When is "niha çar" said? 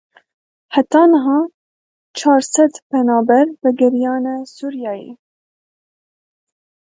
1.11-2.41